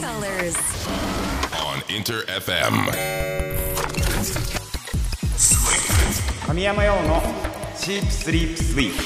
[0.00, 0.56] colors.
[1.52, 2.72] on Inter FM.
[6.46, 7.22] 神山用の
[7.76, 9.02] シープスリープスイープ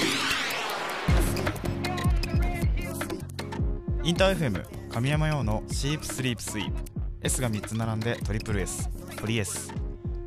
[4.04, 6.80] インター FM 神山用のシープスリープスイープ
[7.22, 9.72] S が3つ並んでトリプル S トリ S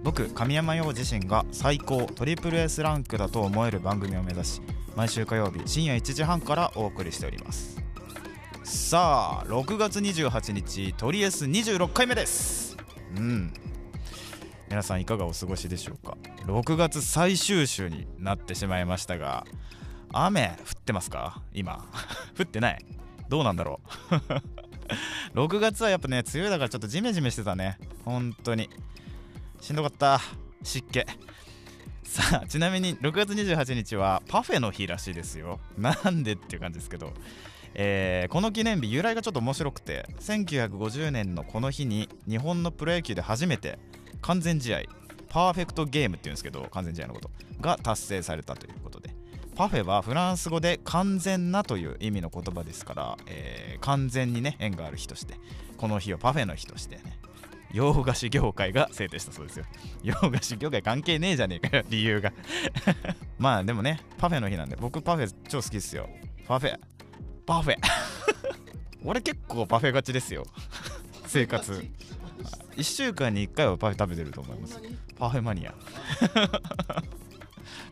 [0.04, 4.61] 僕神山陽自身が最高トリプル S ランクだと思える番組を目指し
[4.95, 7.77] 毎週火曜日深夜1時半からお送りしております
[8.70, 12.76] さあ6月28日トリ S26 回目です。
[13.16, 13.53] うん。
[14.70, 19.45] 皆さんいかがお過ごしでしょうか？6月最終週になってしまいましたが
[20.12, 21.41] 雨降ってますか？
[21.53, 21.85] 今。
[22.38, 22.85] 降ってない。
[23.30, 23.80] どうなんだろ
[25.34, 25.38] う？
[25.40, 27.77] 6月はやっぱね梅雨だからちょっとジメジメしてたね。
[28.04, 28.70] 本当に。
[29.62, 30.20] しんどかった。
[30.62, 31.05] 湿気。
[32.04, 35.62] さあちなみに6月28日はパフェの日らしいですよ。
[35.77, 37.13] なんでっていう感じですけど。
[37.80, 43.79] えーこの記念日由来がちょっと面白くて1950年のこの日に日本のプロ野球で初めて
[44.21, 44.82] 完全試合
[45.29, 47.29] パーフェクトゲームっていうんですけど完全試合のこと
[47.62, 49.12] が達成されたということで
[49.55, 55.35] パフェはフランス語で完全なという意味の言葉ですから、えー完全にね縁がある日として
[55.77, 57.20] この日をパフェの日としてね
[57.71, 59.66] 洋菓子業界が制定したそうですよ。
[60.01, 62.34] 洋菓子業界関係ねえじゃねえかよ理由が。
[63.38, 66.09] まあでもねパフェの日なんで僕パフェ超好きっすよ。
[66.47, 66.79] パフェ。
[67.47, 67.78] パフェ。
[69.06, 70.45] 俺結構パフェがちですよ。
[71.28, 71.84] 生活。
[72.75, 74.79] 1週間に1回はパフェ食べてると思います。
[75.17, 75.73] パフェマニア。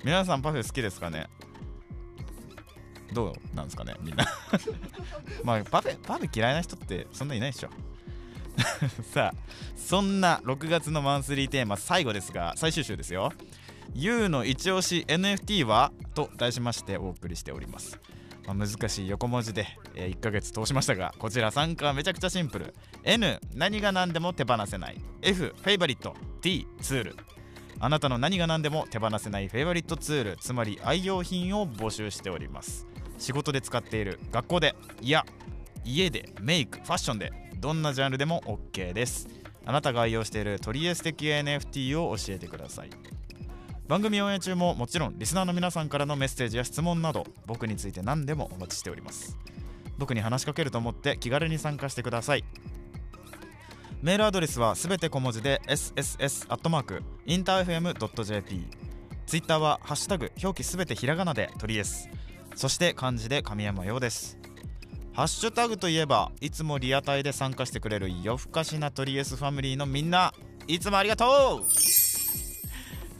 [0.03, 1.27] 皆さんパフェ好きですかね？
[3.13, 3.95] どうなんですかね？
[4.01, 4.25] みんな。
[5.43, 7.69] まあパフェパフェ嫌いな人ってそんないないでしょ。
[9.13, 9.33] さあ
[9.77, 13.31] そんな6月のマンスリーテーマ最後ですが最終週ですよ。
[13.93, 15.93] YOU の一押し NFT は？
[16.13, 17.99] と題しましてお送りしております、
[18.47, 22.73] まあ、難しい横文字で、え1ヶ月通しましたがこちら参加はめちゃくちゃシンプル。
[23.03, 25.01] N 何が何でも手放せない。
[25.21, 26.15] F フェイバリット。
[26.41, 27.15] T ツール。
[27.79, 32.87] あなたの何が何でも手放せないフェイバリットツールつまり愛用品を募集しております。
[33.17, 35.25] 仕事で使っている学校でいや
[35.83, 39.27] 家でメイクファッションでどんなジャンルでも OK です。
[39.65, 42.89] あなたが愛用している取りエス的 NFT を教えてください。
[43.87, 49.37] 番組応援中ももちろんリスナーの皆さんからのメッセージや質問など僕について何でもお待ちしております。
[49.97, 52.43] 僕に話しかけると思って気軽に参加してください。
[54.01, 58.67] メールアドレスはすべて小文字で sss.interfm.jp
[59.25, 62.09] ツイッターはハッシュタグ表記すべてひらがなで取りエス
[62.55, 64.37] そして漢字で神山陽です。
[65.13, 70.33] ハッシュタグといえばいつもリアタイで参加してくれる夜更かしなトリエスファミリーのみんな
[70.67, 72.04] いつもありがとう!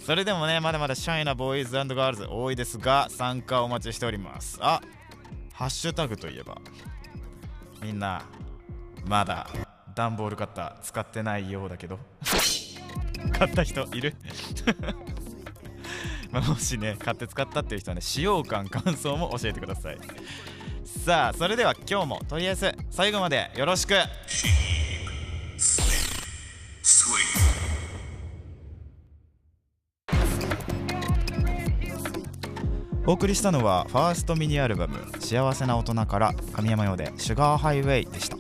[0.05, 4.59] それでもねまだまだシャイなボーイズガールズ多いですが参加お待ちしております。
[4.61, 4.79] あ
[5.51, 6.57] ハッシュタグといえば
[7.81, 8.21] みんな
[9.07, 9.47] まだ
[9.95, 11.97] 段ボールカッター使ってないようだけど
[13.37, 14.15] 買った人いる？
[16.31, 19.97] まあもしね買って使ったっていう人はね使用感感想も教えてください。
[20.85, 23.95] さあそれでは今日もとりあえず最後までよろしく。
[33.07, 38.37] お送りしたのはファーストミニアルバム「幸せな大人」から神山用で「シュガーハイウェイ」でした。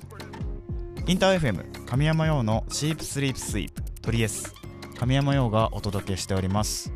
[1.05, 4.55] インター FM 神山用の「シープスリープスイープ」トリエス。
[4.97, 6.91] 神山用がお届けしております。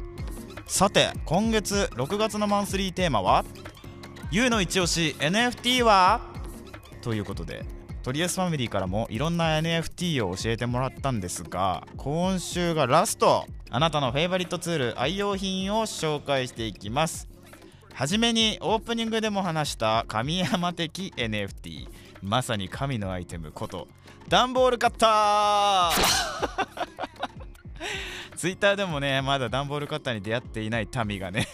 [0.66, 3.46] さて今月6月のマンスリーテーマは
[4.31, 6.22] 「YOU の一押し NFT は?」
[7.03, 7.66] ということで
[8.01, 13.46] トリエスファミリーからもいろんな NFT を教えてもらったんですが今週がラスト。
[13.69, 17.30] あなたのフェイバリットツール愛用品を紹介していきます。
[18.00, 21.86] はじめにオープニングでも話した神山的 NFT
[22.22, 23.90] まさに神のアイテムこと
[24.30, 26.78] 段ボールカッター。
[28.38, 31.46] ツイッターでもねまだ段ボールカッターに出会っていない民がね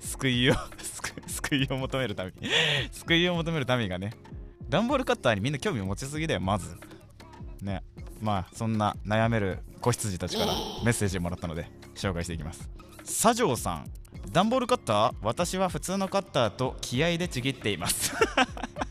[0.00, 2.50] 救いを救救いを求める民。
[2.90, 4.14] 救いを求める民がね
[4.70, 6.74] 段ボールカッターにみんな興味を持ちすぎだよまず。
[7.60, 7.82] ね
[8.22, 12.70] まあそんな悩める子羊たちからメッセージもらったので紹介していきます。
[13.00, 13.90] 佐城さん
[14.32, 18.12] 段ボールカッター私は普通のカッターと気合でちぎっています。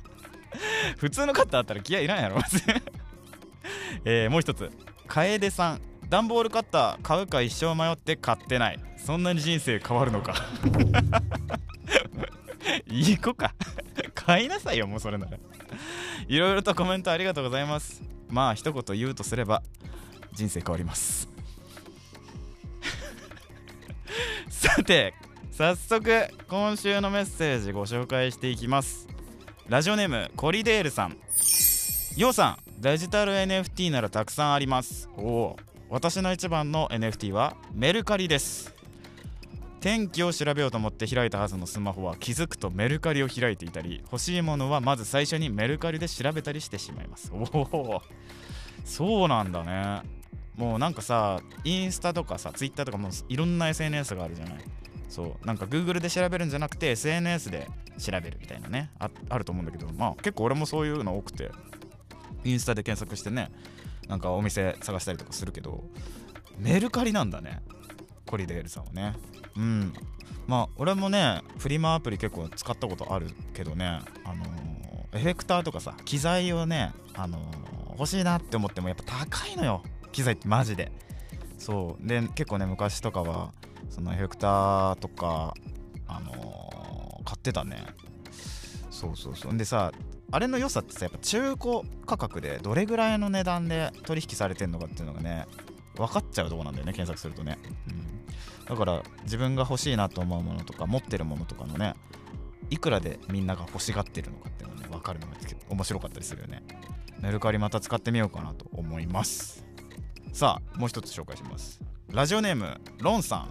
[0.98, 2.40] 普通のカッターあったら気合いらんやろ。
[4.06, 4.72] えーもう一つ。
[5.08, 5.82] 楓さん。
[6.10, 8.80] 段ボールカッター買うか一生迷って買ってない。
[8.98, 10.36] そんなに人生変わるのか。
[12.88, 13.54] いい子か。
[14.14, 15.38] 買いなさいよもうそれなら。
[16.28, 18.02] いろいろとコメントありがとうございます。
[18.30, 19.62] まあ一言言うとすれば
[20.34, 21.35] 人生変わります。
[24.66, 25.14] さて
[25.52, 29.08] 早速今週のメッセージご紹介していきます。
[29.68, 31.18] ラジオネームコリデールさん。
[32.18, 35.08] ようさんデジタル NFT ならたくさんあります。
[35.18, 35.56] おお
[35.90, 38.74] 私の一番の NFT はメルカリです。
[39.82, 47.32] 天気を調べようと思って開いたはずのスマホは気づくとメルカリを開いていたり欲しいものはまず最初にメルカリで調べたりしてしまいます。
[47.32, 48.02] おお
[48.84, 50.15] そうなんだね。
[50.58, 54.56] もうなんかさインスタとかさツイッターとかもいろんな SNS があるじゃない。
[55.10, 57.68] そうなんか Google で調べるんじゃなくて SNS で
[57.98, 61.52] 調べるみたいなねああると思うんだけどまあ結構俺もそういうの多くて
[62.44, 63.52] インスタで検索してね
[64.08, 65.84] なんかお店探したりとかするけど
[66.58, 67.62] メルカリなんだね
[68.26, 69.14] コリデールさんはね。
[69.56, 69.94] うん。
[70.48, 73.86] まあ俺もねフリマアプリ結構使ったことあるけどね
[74.24, 79.82] あのー、エフェクターとかさ機材をねあのー、欲しいなって思ってもやっぱ高いのよ。
[80.16, 80.92] 機材ってマジで。
[81.58, 82.08] そう。
[82.08, 83.52] で結構ね昔とかは
[83.90, 85.54] そのエフェクターとか
[86.08, 87.86] あのー、買ってたね。
[88.90, 89.58] そうそうそう。
[89.58, 89.92] でさ
[90.32, 95.48] あれの良さってさやっぱ中古価格でどれぐらいの値段で取引されてんのかっていうのがね
[95.98, 97.58] 分かっちゃうとこなんだよね検索するとね、
[97.90, 101.94] うん、だから自分が欲しいなと思うものとか持ってるものとかのね
[102.70, 105.34] いくらでみんなが欲しがってるのかっていうのね分かるのが
[105.70, 106.64] 面白かったりするよね。
[107.20, 109.65] メルカリまた使ってみようかなと思います。
[110.36, 111.80] さあもう一つ紹介します。
[112.12, 113.48] ラジオネームロンさん。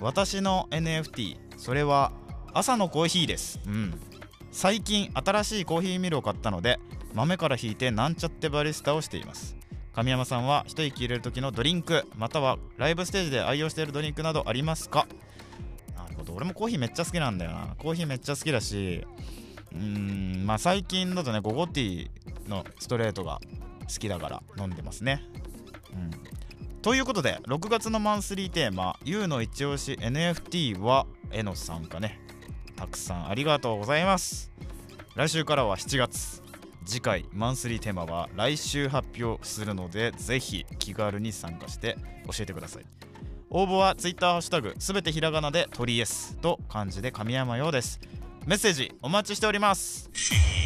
[0.00, 2.12] 私の NFT それは
[2.54, 3.60] 朝のコーヒーです。
[3.66, 4.00] うん。
[4.50, 6.78] 最近新しいコーヒーミルを買ったので
[7.12, 9.54] 豆から引いてなんちゃってバリスタをしています。
[9.94, 15.06] 神山さんは一息入れる時のドリンクまたはライブステージで愛用しているドリンクなどありますか？
[15.94, 16.32] なるほど。
[16.32, 17.76] 俺もコーヒーめっちゃ好きなんだよな。
[17.76, 19.06] コーヒーめっちゃ好きだし
[19.72, 19.78] うー
[20.42, 23.42] んまあ最近だとねゴゴティーのストレートが
[23.82, 25.22] 好きだから飲んでますね。
[25.94, 26.10] うん。
[26.82, 32.20] ということで6月のマンスリーテーマ「YOU の一押し NFT は」への参加ね。
[32.76, 34.50] たくさんありがとうございます。
[35.14, 36.42] 来週からは7月。
[36.84, 41.96] 次回マンスリーテーマは来週発表するのでぜひ気軽に参加して
[42.26, 42.84] 教えてください。
[43.50, 48.00] 応募は Twitter ハッシュタグすべてひらがなで鳥 S と漢字で神山ようです。
[48.46, 50.61] メッセージお待ちしております。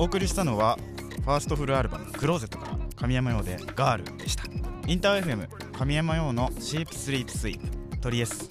[0.00, 0.78] お送りしたのは
[1.26, 4.44] ファーストフルアルバム「クローゼット」から神山用で「ガール」でした。
[4.86, 8.48] インター FM 神山用のシープスリープスイープトリエス。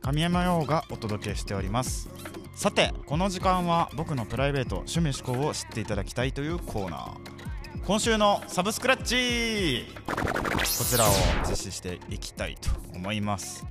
[0.00, 2.08] 神山用がお届けしております。
[2.54, 7.84] さてこの時間は僕のプライベート趣味思考を知っていただきたいというコーナー。
[7.84, 11.08] 今週のサブスクラッチこちらを
[11.48, 13.66] 実施していきたいと思います。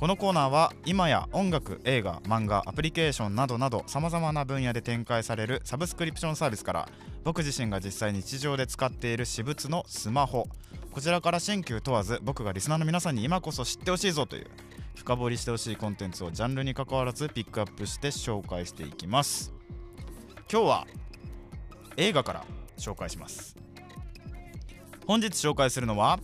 [0.00, 6.88] このコーナーは今や音楽映画漫画アプリケーションなどなどさまざまな分野で展開されるサブスクリプションサービスから
[7.22, 10.48] 僕自身が実際日常で使っている私物のスマホ
[10.90, 14.46] こちらから新旧問わず僕がリスナーの皆さんに今こそ知ってほしいぞという
[14.94, 19.52] 深掘りしてほしいコンテンツをジャンルに関わらずピックアップして紹介していきます。
[20.50, 20.86] 今日は
[21.98, 22.44] 映画から
[22.78, 23.54] 紹介します。
[25.06, 26.18] 本日紹介するのは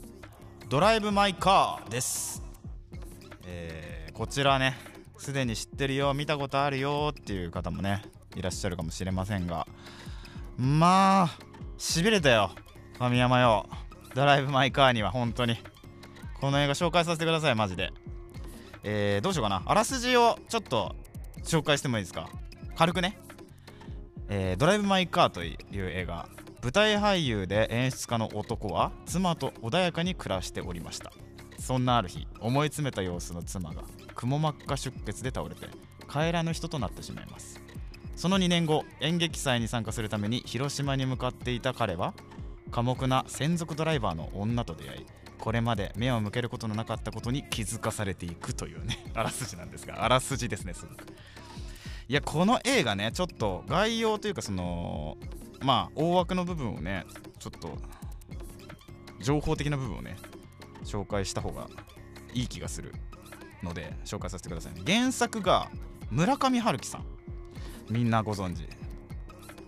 [0.71, 2.43] ドライブ・マイ・カーです、
[4.17, 4.75] こちらね
[5.19, 8.01] すでに知ってるよ見たことあるよっていう方もね
[8.35, 9.67] いらっしゃるかもしれませんが。
[10.57, 11.39] まあ
[11.77, 12.51] しびれたよ
[12.99, 13.67] 神山よ。
[14.15, 15.59] ドライブ・マイ・カーには本当に。
[16.41, 17.93] この映画紹介させてくださいマジで。
[18.85, 19.63] えー、どうしようかな。
[19.67, 20.97] あらすじをちょっと
[21.45, 22.31] 紹介してもいいですか。
[22.75, 23.19] 軽くね、
[24.31, 26.27] えー、ドライブ・マイ・カーという映画。
[26.63, 31.13] 舞台俳優で演出家の男は妻と穏やかに暮らしておりました。
[31.59, 33.83] そんなある日思い詰めた様子の妻が
[34.17, 35.69] くも膜下出血で倒れて
[36.11, 37.61] 帰らぬ人となってしまいます。
[38.17, 42.15] その2年後演劇祭に参加するために広島に向かっていた彼は
[42.71, 45.07] 寡黙な専属ドライバーの女と出会い
[45.39, 51.07] これまで目を向けることのなかったことに気づかされていくというね あらすじなんですがあらすじですねすごく。
[52.09, 55.19] いやこの映画ねちょっと概要というかその
[55.61, 57.05] まあ大枠の部分をね
[57.39, 57.77] ちょっと
[59.21, 60.17] 情報的な部分をね
[60.85, 61.69] 紹介した方が
[62.33, 62.95] いい気がする。
[63.67, 65.71] ので紹介させてください、ね、原作が
[66.11, 67.05] 村上春樹さん。
[67.91, 68.69] みんなご存知。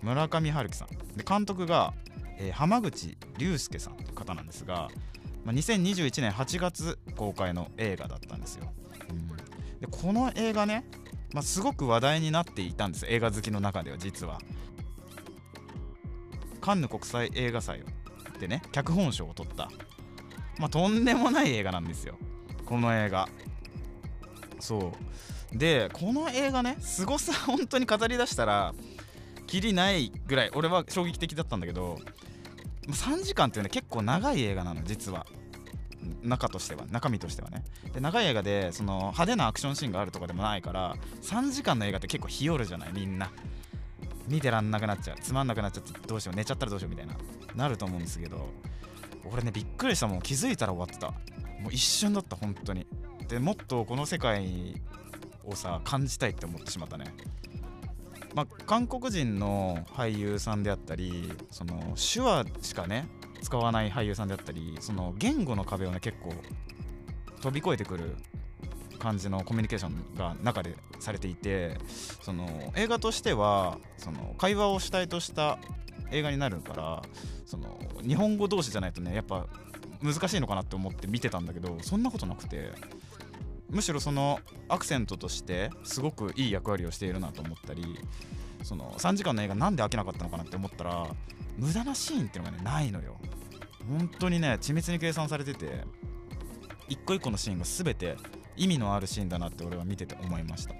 [0.01, 0.87] 村上春樹さん。
[1.17, 1.93] で監督が、
[2.37, 4.89] えー、浜口竜介さんという方なんですが、
[5.43, 8.71] まあ、2021年8月公開の映画だったんですよ、
[9.09, 9.27] うん、
[9.79, 10.85] でこの映画ね、
[11.33, 13.05] まあ、すごく話題になっていたんです。
[13.07, 14.39] 映画好きの中では実は。
[16.61, 17.83] カンヌ国際映画祭
[18.39, 19.69] でね脚本賞を取った。
[20.57, 22.17] まあ、とんでもない映画なんですよ。
[22.65, 23.27] この映画。
[24.59, 24.93] そ
[25.53, 25.57] う。
[25.57, 28.73] でこの映画ねすごさ 本当に語りだしたら
[29.47, 31.97] きりないぐらい俺は衝撃的だったんだけど
[32.87, 35.25] 3時間っていうね結構長い映画なの実は。
[36.23, 37.63] 中としては中身としてはね。
[37.93, 43.31] で長い映画でその派手なアクションシーンがあるとかでもないから3時間の映画って結構日和るじゃないみんな。
[44.27, 45.17] 見てらんなくなっちゃう。
[45.19, 47.15] つまんなくなっちゃってどうしよう寝ちゃったらどうしようみたいな
[47.55, 48.47] なると思うんですけど
[49.31, 50.07] 俺ねびっくりした。
[50.07, 51.11] もん気づいたら終わってた。
[51.61, 52.87] もう一瞬だった本当に。
[53.29, 54.81] でもっとこの世界
[55.45, 57.05] をさ感じたいって思ってしまったね。
[58.33, 63.07] まあ、韓国人の俳優さんであったりその手話しかね
[63.41, 66.33] 使わない俳優さんであったりその言語の壁をね結構
[67.41, 68.15] 飛び越えてくる
[68.99, 71.77] 感じのコミュニケーションが中でされていて
[72.21, 75.57] その映画としてはその会話を主体とした
[76.11, 77.01] 映画になるから
[77.45, 79.47] その日本語同士じゃないとねやっぱ
[80.03, 82.71] 難しいのかなって思って見てたんだけどそんなことなくて。
[83.69, 87.99] むしろそのアクセントとしてすごくいい役割をしているなと思ったり
[88.63, 91.07] その3時間の映画なんで飽きなかったのかなって思ったら
[91.57, 93.17] 無駄なシーンっていうのがねないのよ。
[93.87, 95.83] 本当にね緻密に計算されてて
[96.87, 98.17] 一個一個のシーンが全て
[98.55, 100.75] 意味のあるシーンだなって俺は見てて思いました。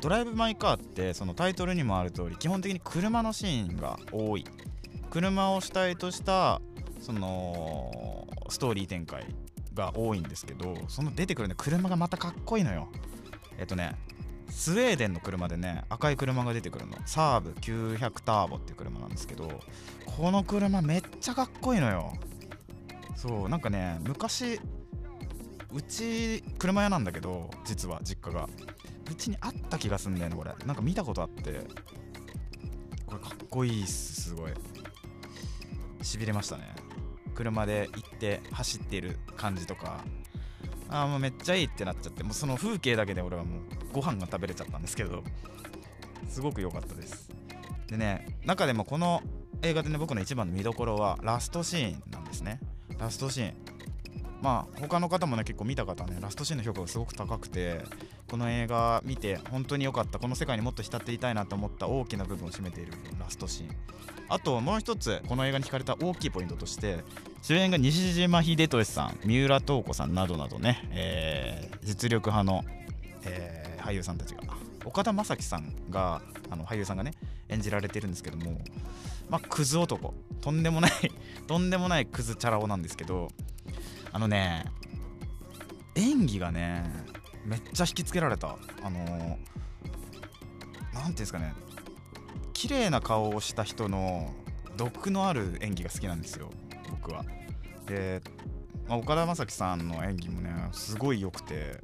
[0.00, 4.44] ドライブ・マイ・カーってそのタイトルにもある通り基本的に車のシーンが多い。
[5.10, 6.60] 車を主体とした
[7.00, 9.26] そのストーリー展開。
[9.78, 12.88] が多いんですけどその出てくるね車がまたかっこいいのよ。
[13.58, 13.94] えっとね
[14.50, 16.96] スウェーデンの車でね赤い車が出てくるの。
[17.06, 19.60] サーブ900ターボっていう車なんですけど
[20.04, 22.12] この車めっちゃかっこいいのよ。
[23.16, 24.60] そうなんかね昔
[25.72, 28.48] うち車屋なんだけど実は実家が。
[29.10, 30.52] うちにあった気がすんだよねこれ。
[30.66, 31.66] なんか見たことあって。
[33.06, 34.52] これかっこいいっすすごい。
[36.02, 36.74] しびれましたね。
[37.38, 40.02] 車で行って走っている感じとか
[40.88, 43.60] ああもうめっちゃいいってなっちゃってもうその風景だけで俺はもう
[43.92, 45.22] ご飯が食べれちゃったんですけど
[46.28, 47.30] すごく良かったです。
[47.86, 49.22] でね中でもこの
[49.62, 52.58] 映画でね僕の一番の見どころはラストシーンなんですね。
[52.98, 53.67] ラストシーン。
[54.40, 57.82] まあ他の方もね結構見た方ねラストシーンの評価がすごく高くて
[58.28, 63.76] この映画見て本当に良かったこの世界にもっと浸っていたいなと思った大きな部分を占めているラストシーン。
[64.30, 66.98] あともう一つこの映画に惹かれた大きいポイントとして
[67.42, 72.62] 主演が西島秀俊さん三浦透子さんなどなどね、えー、実力派の、
[73.24, 74.42] えー、俳優さんたちが
[74.84, 77.12] 岡田将生さんがあの俳優さんがね
[77.48, 78.58] 演じられてるんですけども
[79.30, 80.14] まあクズ男。
[80.40, 80.92] とんでもない
[81.46, 83.28] とんでもないクズチャラ男なんですけど
[84.18, 84.64] あのね
[85.94, 86.90] 演技がね
[87.44, 88.58] めっちゃ引きつけられた。
[88.82, 89.38] あの
[90.92, 91.54] 何、ー、ていうんですかね。
[92.52, 94.34] 綺麗な顔をした人の
[94.76, 96.50] 毒のある演技が好きなんですよ。
[96.90, 97.24] 僕は。
[97.86, 98.20] で、
[98.88, 101.78] まあ、岡田将生さんの演技もねすごい良くて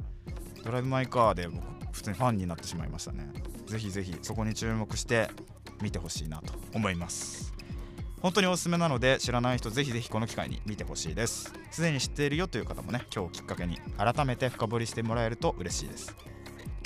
[0.65, 1.63] ドライブ・マイ・カーで僕
[1.93, 3.31] 普通にファンになってしまいましたね。
[3.67, 5.31] ぜひぜひそこに注目して
[5.81, 7.55] 見てほしいなと思います。
[8.21, 11.64] 本当におすすめなので知らない人ぜひぜひこの機会に見てほしいです。
[11.75, 16.15] すでに知っているよという方もね今日きっかけに改めて深掘りしてもらえると嬉しいです。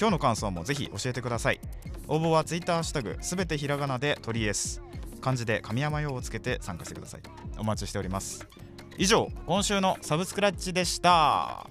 [0.00, 1.61] 今日の感想もぜひ教えてください。
[2.07, 4.80] 応募は Twitter ハッシュタグすべてひらがなで鳥 S
[5.21, 7.21] 漢字で神山用をつけて参加してください。
[7.59, 8.49] お待ちしております。
[8.97, 11.68] 以上今週のサブスクラッチでした。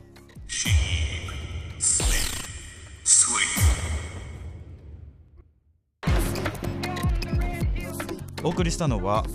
[8.43, 9.25] お送りしたのは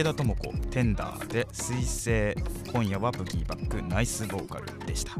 [0.00, 5.12] 池田智子テンダーで彗星今夜はブギーバックナイスボーカルでした。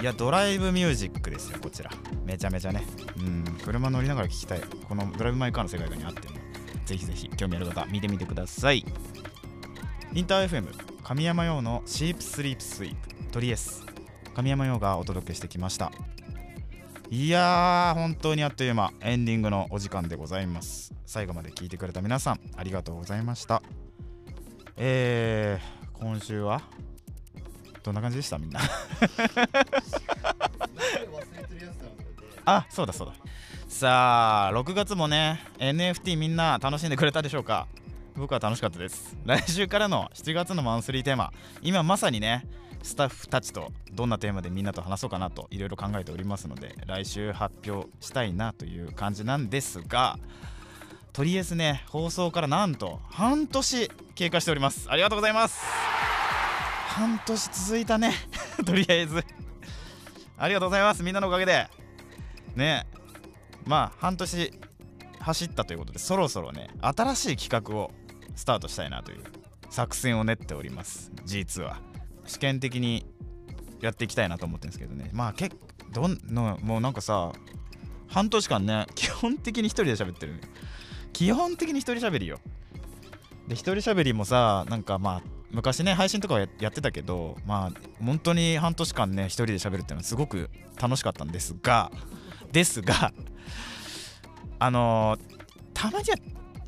[0.00, 1.90] いやドライブミュージックですよこちら。
[2.24, 2.82] めちゃめちゃね。
[3.18, 3.44] うん。
[3.62, 4.60] 車乗りながら聴きたい。
[4.88, 6.34] このドライブ・マイ・カーの世界観に合ってる
[6.86, 8.86] ぜひぜひ興味ある方見てみてください。
[10.14, 10.68] インター FM
[11.02, 13.32] 神山用のシープスリープスイープ。
[13.32, 13.84] トリエス
[14.34, 15.92] 神山用がお届けしてきました。
[17.10, 18.94] いやー本当にあっという間。
[19.02, 20.94] エンディングのお時間でございます。
[21.04, 23.62] 最後まで聞いてくれた皆さんありがとうございました。
[24.76, 26.60] えー、今週は
[27.82, 28.38] どんな感じでした？
[28.38, 28.60] みんな。
[32.44, 33.14] あそうだそうだ。
[33.68, 37.66] さあ6月もね NFT みんな楽しんでくれたでしょうか？
[38.16, 39.16] 僕は楽しかったです。
[39.24, 41.32] 来週からの7月のマンスリーテーマ。
[41.62, 42.46] 今まさにね
[42.82, 50.18] スタッフたちとどんなテーマでみんなと話そうかなといろいろ考えておりますので来週発表したいなという感じなんですが
[51.16, 54.86] とりあえずね放送からなんと半年経過しております。
[54.90, 55.64] ありがとうございます。
[56.88, 58.12] 半年続いたね。
[58.66, 59.24] とりあえず。
[60.36, 61.70] ありがとうございますみんなのおかげで。
[62.54, 62.86] ね。
[63.64, 64.52] まあ半年
[65.18, 67.92] 走ったということでそろそろね新しい企画を
[68.34, 69.24] スタートしたいなという
[69.70, 71.80] 作戦を練っております実は。
[72.26, 73.06] 試験的に
[73.80, 75.08] やっていきたいなと思ってるんですけどね。
[75.14, 75.56] まあ結
[75.94, 77.32] どんのもうなんかさ
[78.06, 80.42] 半年間ね基本的に一人で喋ってる
[81.16, 82.40] 基本的に一人喋りよ。
[83.48, 91.90] で一人喋りもさなんかまあ昔ね配信とかやってたけどまあ本当に半年間ね一人で喋るっていうのはすごく楽しかったんですが
[92.52, 93.14] ですが
[94.58, 95.36] あのー
[95.72, 96.16] たまには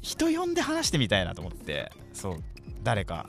[0.01, 2.37] 人呼んで話してみたいなと思ってそう
[2.83, 3.27] 誰か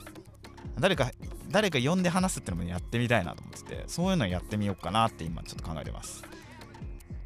[0.78, 1.10] 誰か
[1.50, 6.22] 誰か呼んで話すってのもやってみたいなと思っててそういうのやってみようかなって今ちょっと考えてます。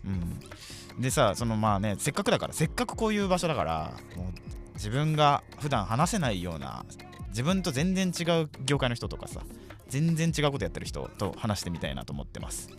[0.06, 1.02] うん。
[1.02, 4.26] でさそのまあねせっかくだからせっかくこういう場所だからもう
[4.74, 6.84] 自分が普段話せないような
[7.30, 9.40] 自分と全然違う業界の人とかさ
[9.88, 12.70] 全然違うことやってる人と話してみたいなと思ってます。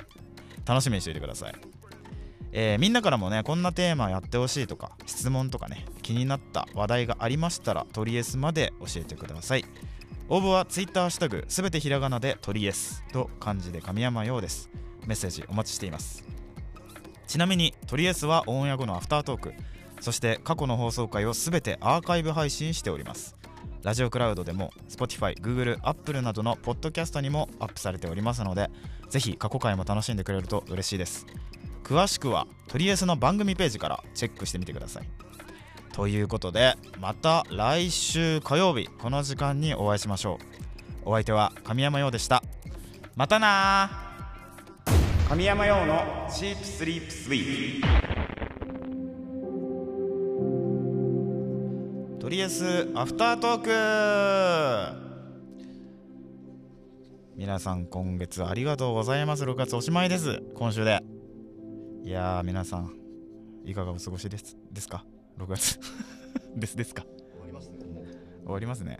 [0.66, 1.54] 楽しみにしておいてください。
[2.52, 9.66] えーみんなからもねこんなテーマやってほしいとか質問とかね気になった話題がありましたらトリエスまで教えてください。
[10.30, 14.70] 応募は Twitter ハッシュタグすべてひらがなでトリエスと漢字で神山陽です。
[15.06, 16.24] メッセージお待ちしています。
[17.28, 19.54] ちなみにトリエスはオンエア後のアフタートーク。
[20.02, 23.36] そして過去の放送回をすべてアーカイブ配信しております。
[23.84, 28.72] ラジオクラウドでも Spotify、Google、Apple などのポッドキャストにもアップされておりますので
[29.10, 31.28] ぜひ過去回も楽しんでくれると嬉しいです。
[31.84, 35.10] 詳しくはトリエスの番組ページからチェックしてみてください。
[35.94, 40.40] ということでまた来週火曜日この時間にお会いしましょ
[41.06, 41.10] う。
[41.10, 42.44] お相手は神山陽でした。
[43.16, 44.15] またな
[45.28, 47.82] 神山陽のチープスリープスイー
[52.16, 55.06] プとりあえずアフタートーク
[57.36, 59.44] 皆さん今月ありがとうございます。
[59.44, 60.42] 6月おしまいです。
[60.56, 61.02] 今週で。
[62.04, 62.94] いやー皆さん
[63.66, 65.04] いかがお過ごしですですか
[65.38, 65.78] ？6月。
[66.56, 67.04] ですですか？
[67.04, 67.78] 終わりますね。
[68.46, 69.00] 終わりますね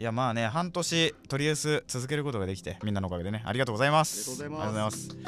[0.00, 3.42] いやまあね半年とりあえず続けることができてみんなのおかげでね。
[3.44, 4.30] ありがとうございます。
[4.42, 5.08] ありがとうございます。
[5.10, 5.18] やっ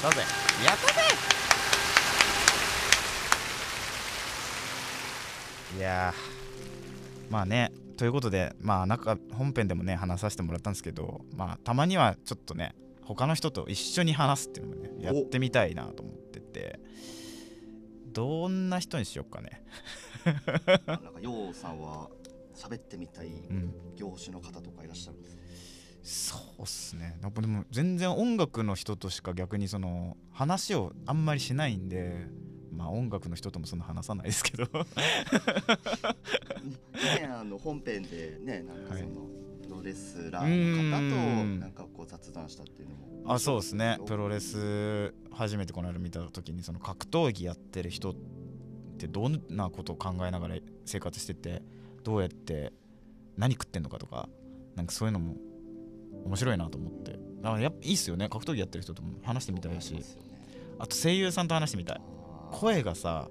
[0.00, 0.20] たぜ。
[0.64, 1.00] やったぜ。
[5.76, 7.32] いやー。
[7.32, 16.78] まあねということでまあなんか本編でもね話させてもらったんですけどまあたまにはちょっとね他の人と一緒に話すっていうのもねやってみたいなと思ってて
[18.12, 19.64] どんな人にしよっかね。
[20.86, 22.08] なんかようさんは
[22.54, 23.74] 喋ってみたいうん。
[23.96, 25.42] 業種の方とかいらっしゃるんですか？
[26.02, 27.18] そうっすね。
[27.20, 32.26] でも全然音楽の人としか逆にその話をあんまりしないんで
[32.70, 34.64] まあ音楽の人ともそんな話さないですけど。
[34.64, 34.70] ね
[37.30, 39.02] あの本編でねなんかはい。
[39.02, 39.28] その
[39.62, 41.04] プロレスラーの方と
[41.42, 41.60] うん。
[41.60, 43.34] なんかこう雑談したっていうのも。
[43.34, 43.98] あそうですね。
[44.04, 48.14] プロレス初めてこの間見た時にその格闘技やってる人っ
[48.98, 51.62] てどんなことを考えながら生活してて
[52.04, 52.72] どうやって
[53.36, 54.28] 何食ってんのかとか
[54.76, 55.34] なんかそういうのも
[56.24, 57.12] 面白いなと思って。
[57.12, 58.28] だからやっぱいいっすよね。
[58.28, 59.94] 格闘技やってる人とも話してみたいし。
[60.78, 62.00] あと声優さんと話してみたい。
[62.52, 63.28] 声がさ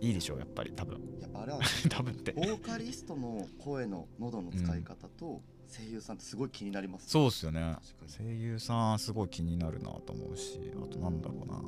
[0.00, 0.72] いいでしょやっぱり。
[0.74, 1.00] 多分。
[1.20, 2.32] やっぱあれは 多分って。
[2.32, 7.76] ボーカリストの声の喉の使い方と声優さんってすごい気になります、そうっすよね。
[8.06, 11.62] 声優さんすごい気になるなと思うしあとなんだろうな。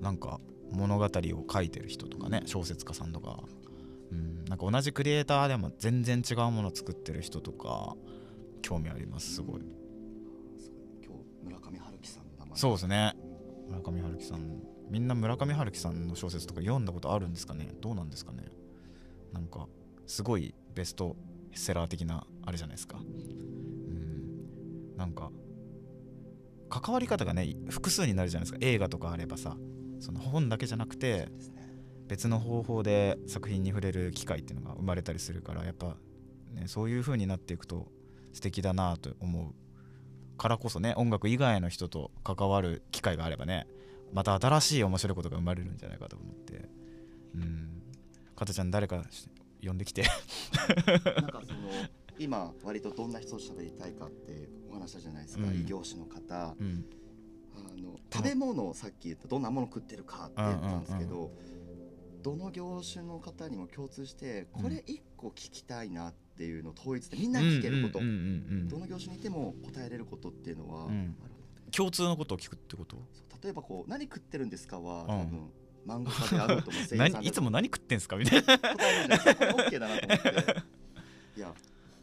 [0.00, 0.40] なんか
[0.72, 3.42] 物語を書いてる人とかね小説家さんとか
[4.10, 7.96] うんなんか同じクリエイターでも全然違うものを作ってる人とか
[8.62, 9.60] 興味ありますすごい。
[10.58, 13.14] すごい今日村上春樹さんの名前そうですね。
[13.24, 13.30] うん
[13.70, 14.62] 村上春樹さん。
[14.90, 17.68] みんな村上春樹さんの小説とか読んだことあるんですかね？
[17.80, 18.42] どうなんですかね？
[19.32, 19.68] なんか
[20.08, 21.14] すごいベスト
[21.54, 22.98] セラー的なあれじゃないですか。
[22.98, 24.96] うん。
[24.96, 25.30] なんか
[26.68, 28.58] 関わり方がね複数になるじゃないですか。
[28.60, 29.56] 映画とかあればさ
[30.00, 31.59] その本だけじゃなくてですね
[32.10, 35.96] 別の方法で作品に触れる機会っていうのが生まれたりするからやっぱ、
[36.52, 37.86] ね、そういう風になっていくと
[38.32, 43.68] 素敵だなと思うからこそね音楽以外の人と関わる機会があればね
[44.12, 46.68] また新しい面白いことが生まれるんじゃないかと思って。
[47.36, 47.82] うん。
[48.34, 49.04] かたちゃん誰か
[49.62, 50.02] 呼んできて。
[50.02, 51.60] なんかその
[52.18, 55.60] 今割とどんな人と喋りたいかってお話したじゃないですか、うん。
[55.60, 56.56] 異業種の方。
[56.58, 56.84] うん。
[57.54, 61.30] あの食べ物をさっき言ったどんなもの食ってるかって言ったんですけど、
[62.22, 68.04] どの業種の方にも共通してこれ一個聞きたいなっていうのを統一でみんなに聞けること、ど
[68.78, 70.88] の業種にいても答えれることっていうのは
[71.74, 72.96] 共通のことを聞くってこと？
[73.42, 75.06] 例えばこう何食ってるんですかは、ん。
[75.06, 75.50] 多分
[75.86, 76.70] 漫画家であろうと
[77.22, 78.16] いつも何食ってんすか？
[78.16, 78.58] みたいな。
[78.58, 80.62] 答えるじゃないですかこれ OK だなと思って。
[81.36, 81.54] いや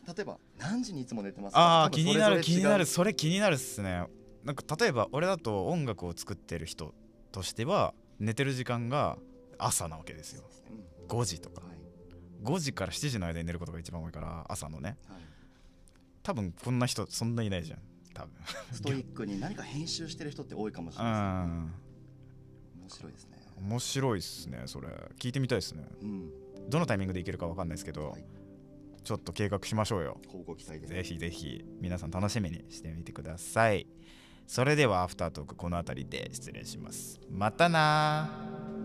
[0.08, 1.60] 例えば何時にいつも寝てますか？
[1.60, 4.06] ああ気になる気になるそれ気になるっすね。
[4.44, 6.94] なんか例えば俺だと音楽を作ってる人
[7.32, 9.18] としては寝てる時間が
[9.58, 10.44] 朝なわけですよ。
[10.70, 11.08] うん。
[11.08, 11.62] 5時とか。
[11.62, 11.78] はい。
[12.44, 14.98] 5時から7時の間に寝ることが一番多いから朝のね。
[15.08, 15.18] はい。
[16.24, 17.80] 多分こんな人そんないないじゃん。
[18.14, 18.32] 多分。
[18.72, 21.88] ストイックに何か編集してる人って多いかもしうれないんですね。
[22.82, 23.38] 面白いですね。
[23.58, 24.88] 面白いっすねそれ。
[25.20, 25.86] 聞いてみたいっすね。
[26.02, 26.32] うん。
[26.70, 28.26] どのタイミングでいけるか分かんないですけど、はい。
[29.04, 30.20] ちょっと計画しましょうよ。
[30.86, 33.88] ぜひぜひ皆さん楽しみにしてみてください。
[34.48, 37.20] それではアフタートークこの辺りで失礼します。
[37.30, 38.77] またなー